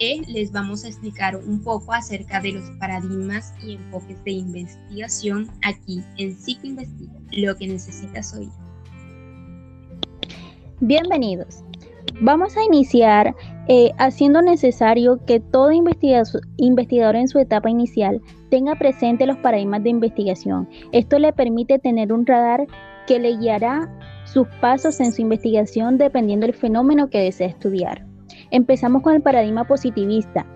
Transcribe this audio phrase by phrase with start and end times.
[0.00, 5.48] E les vamos a explicar un poco acerca de los paradigmas y enfoques de investigación
[5.62, 8.50] aquí en Psicoinvestiga, lo que necesitas oír.
[10.80, 11.62] Bienvenidos.
[12.20, 13.34] Vamos a iniciar
[13.68, 19.90] eh, haciendo necesario que todo investigador en su etapa inicial tenga presente los paradigmas de
[19.90, 20.68] investigación.
[20.92, 22.66] Esto le permite tener un radar
[23.06, 23.88] que le guiará
[24.24, 28.13] sus pasos en su investigación dependiendo del fenómeno que desee estudiar.
[28.54, 30.46] Empezamos con el paradigma positivista,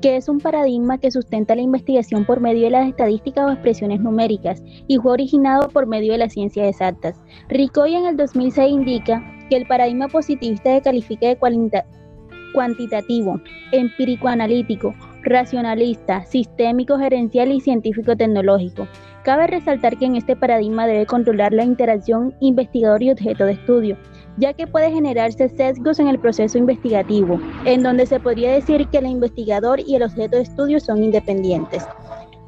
[0.00, 3.98] que es un paradigma que sustenta la investigación por medio de las estadísticas o expresiones
[3.98, 7.20] numéricas y fue originado por medio de las ciencias exactas.
[7.48, 11.36] Ricoy en el 2006 indica que el paradigma positivista se califica de
[12.54, 13.40] cuantitativo,
[13.72, 18.86] empírico analítico, racionalista, sistémico gerencial y científico tecnológico.
[19.24, 23.96] Cabe resaltar que en este paradigma debe controlar la interacción investigador y objeto de estudio,
[24.38, 28.98] ya que puede generarse sesgos en el proceso investigativo, en donde se podría decir que
[28.98, 31.84] el investigador y el objeto de estudio son independientes.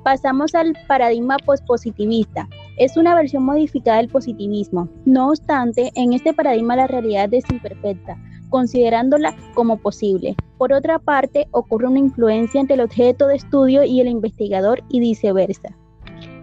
[0.02, 2.46] Pasamos al paradigma pospositivista.
[2.76, 4.88] Es una versión modificada del positivismo.
[5.06, 8.18] No obstante, en este paradigma la realidad es imperfecta,
[8.50, 10.36] considerándola como posible.
[10.58, 15.00] Por otra parte, ocurre una influencia entre el objeto de estudio y el investigador y
[15.00, 15.74] viceversa.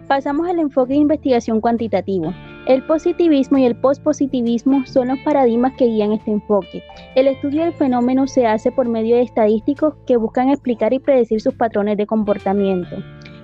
[0.08, 2.34] Pasamos al enfoque de investigación cuantitativo.
[2.64, 6.84] El positivismo y el pospositivismo son los paradigmas que guían este enfoque.
[7.16, 11.40] El estudio del fenómeno se hace por medio de estadísticos que buscan explicar y predecir
[11.40, 12.98] sus patrones de comportamiento.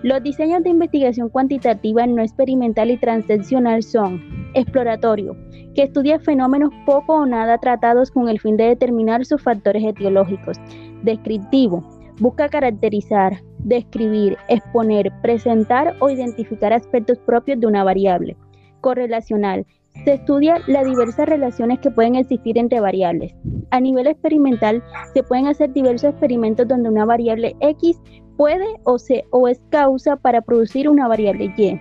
[0.04, 4.22] Los diseños de investigación cuantitativa no experimental y transaccional son
[4.54, 5.36] exploratorio,
[5.74, 10.58] que estudia fenómenos poco o nada tratados con el fin de determinar sus factores etiológicos.
[11.02, 11.82] Descriptivo,
[12.20, 18.36] busca caracterizar, describir, exponer, presentar o identificar aspectos propios de una variable
[18.80, 19.66] correlacional.
[20.04, 23.34] Se estudia las diversas relaciones que pueden existir entre variables.
[23.70, 24.82] A nivel experimental,
[25.12, 28.00] se pueden hacer diversos experimentos donde una variable X
[28.36, 31.80] puede o, se, o es causa para producir una variable Y.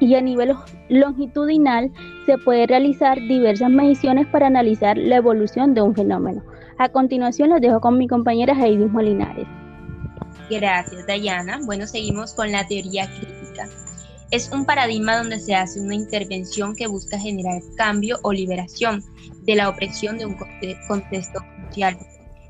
[0.00, 0.54] Y a nivel
[0.88, 1.92] longitudinal,
[2.24, 6.42] se puede realizar diversas mediciones para analizar la evolución de un fenómeno.
[6.78, 9.46] A continuación, los dejo con mi compañera Heidi Molinares.
[10.48, 11.58] Gracias, Dayana.
[11.66, 13.68] Bueno, seguimos con la teoría crítica.
[14.30, 19.02] Es un paradigma donde se hace una intervención que busca generar cambio o liberación
[19.42, 20.36] de la opresión de un
[20.86, 21.98] contexto social.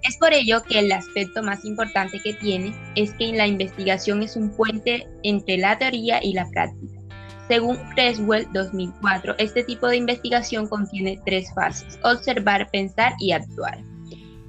[0.02, 4.34] Es por ello que el aspecto más importante que tiene es que la investigación es
[4.34, 6.98] un puente entre la teoría y la práctica.
[7.46, 13.82] Según Creswell 2004, este tipo de investigación contiene tres fases, observar, pensar y actuar.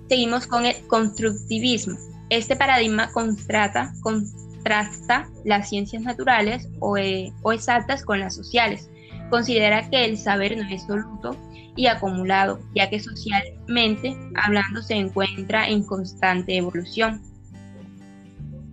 [0.10, 1.98] Seguimos con el constructivismo.
[2.30, 4.26] Este paradigma contrata, con
[4.60, 8.90] contrasta las ciencias naturales eh, o, exactas con las sociales.
[9.30, 11.36] Considera que el saber no es absoluto
[11.76, 17.22] y acumulado, ya que socialmente hablando se encuentra en constante evolución.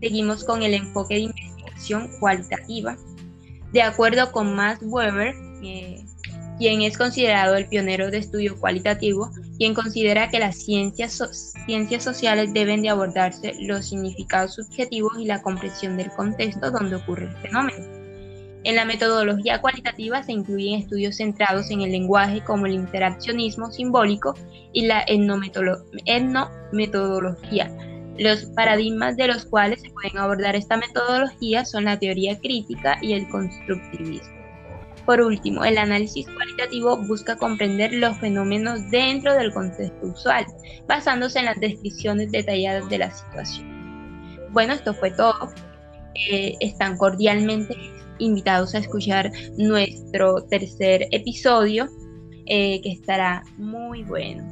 [0.01, 2.97] Seguimos con el enfoque de investigación cualitativa.
[3.73, 6.05] De acuerdo con Max Weber, eh,
[6.59, 11.21] quien es considerado el pionero de estudio cualitativo, quien considera que las ciencias,
[12.01, 17.37] sociales deben de abordarse los significados subjetivos y la comprensión del contexto donde ocurre el
[17.37, 17.85] fenómeno.
[18.65, 24.35] En la metodología cualitativa se incluyen estudios centrados en el lenguaje como el interaccionismo simbólico
[24.73, 27.71] y la etnometodología.
[28.19, 33.13] Los paradigmas de los cuales se pueden abordar esta metodología son la teoría crítica y
[33.13, 34.36] el constructivismo.
[35.07, 40.45] Por último, el análisis cualitativo busca comprender los fenómenos dentro del contexto usual,
[40.89, 43.77] basándose en las descripciones detalladas de la situación.
[44.51, 45.53] Bueno, esto fue todo.
[46.15, 47.77] Eh, están cordialmente
[48.19, 51.89] invitados a escuchar nuestro tercer episodio,
[52.47, 54.43] eh, que estará muy bueno.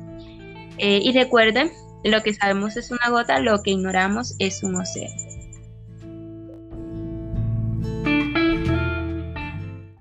[0.79, 1.71] Eh, y recuerden,
[2.05, 5.34] lo que sabemos es una gota, lo que ignoramos es un océano.